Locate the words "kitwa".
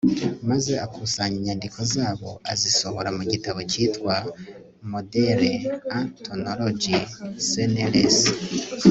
3.71-4.15